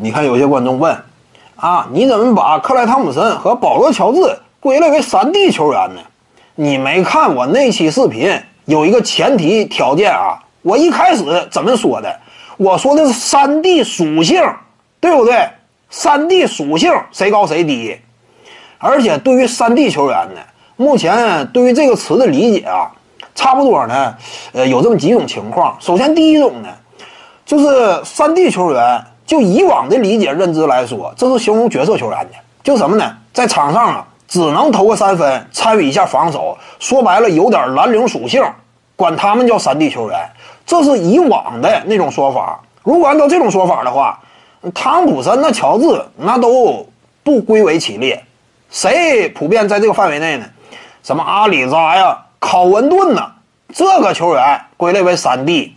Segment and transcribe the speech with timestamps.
[0.00, 0.96] 你看有些观众问，
[1.56, 6.00] 啊，你怎么把克莱汤普森和保罗乔治归类为三 D 球员呢？
[6.54, 12.16] 你没看我那期视频，有一个前提条件啊，我一开始怎么说的？
[12.58, 14.40] 我说的是三 D 属性，
[15.00, 15.48] 对不对？
[15.90, 17.98] 三 D 属性谁高谁低？
[18.78, 20.40] 而且对于三 D 球员呢，
[20.76, 22.92] 目前对于这个词的理解啊，
[23.34, 24.16] 差不多呢，
[24.52, 25.76] 呃，有这么几种情况。
[25.80, 26.68] 首先，第一种呢，
[27.44, 33.14] 就是三 D 球员，就以往的理解认知来说，这是形容角色球员的，就什么呢？
[33.34, 38.42] 在场上啊，只能投个三分，参与一下防守，说白了有点蓝领属性，
[38.96, 40.18] 管他们叫三 D 球员。
[40.64, 42.58] 这是以往的那种说法。
[42.82, 44.18] 如果按照这种说法的话，
[44.74, 46.88] 汤普森、那乔治那都
[47.22, 48.24] 不归为其列。
[48.70, 50.46] 谁普遍在这个范围内呢？
[51.02, 53.30] 什么阿里扎呀、考文顿呐，
[53.74, 55.74] 这个球员归类为三 D。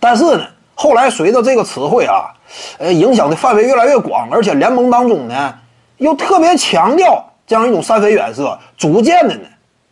[0.00, 0.46] 但是呢，
[0.78, 2.30] 后来随着这个词汇啊，
[2.76, 5.54] 呃，影响的范围越来越广，而且联盟当中呢，
[5.96, 9.48] 又特别强调这样一种三分远射，逐渐的呢，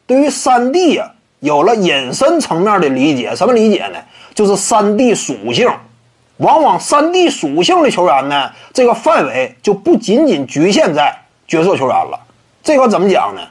[0.06, 3.34] 对于三 D 呀，有了引申层面的理解。
[3.34, 3.98] 什么理解呢？
[4.34, 5.68] 就是三 D 属性。
[6.36, 11.16] 往往三 D 属性的球员呢，这个范围就不仅仅局限在。
[11.46, 12.18] 角色球员了，
[12.62, 13.42] 这个怎么讲呢？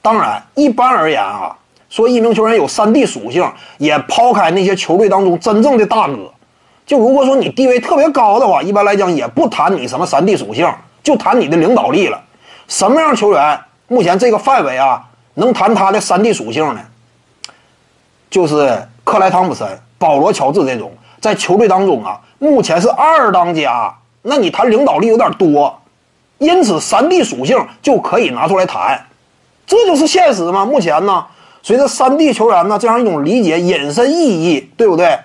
[0.00, 1.54] 当然，一般而言啊，
[1.88, 3.44] 说一名球员有三 D 属性，
[3.78, 6.32] 也抛开那些球队当中真正的大哥，
[6.90, 10.68] 就如果说你地位特别高的话，一般来讲也不谈你什么三 D 属性，
[11.04, 12.20] 就谈你的领导力了。
[12.66, 15.00] 什么样球员目前这个范围啊，
[15.34, 16.80] 能谈他的三 D 属性呢？
[18.28, 19.68] 就是克莱汤普森、
[19.98, 25.80] 保罗乔治这种在球队当中啊，目前是二当家，那你谈领导力有点多。
[26.38, 29.00] 因此，三 D 属性就可以拿出来谈，
[29.64, 30.66] 这就是现实嘛。
[30.66, 31.24] 目前呢，
[31.62, 35.16] 随着三 D 球员呢这样一种理解引申意义，对不对？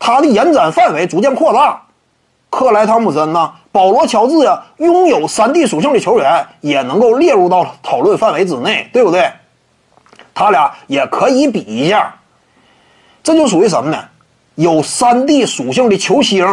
[0.00, 1.82] 它的延展范围逐渐扩大。
[2.48, 9.30] 克莱汤普森呢，保罗乔治啊，拥有三 D 属性的球员也能够列入到讨论范围之内，对不对？
[10.34, 12.16] 他俩也可以比一下，
[13.22, 14.04] 这就属于什么呢？
[14.56, 16.44] 有三 D 属性的球星，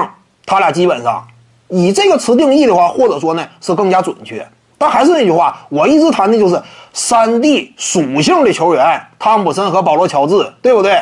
[0.46, 1.26] 他俩基本上。
[1.70, 4.48] 以这个词定义的话，或者说呢是更加准确。
[4.78, 6.62] 但还是那句话，我一直谈的就是
[6.94, 11.02] 三 D 属性的球员，汤普森和保罗乔治，对不对？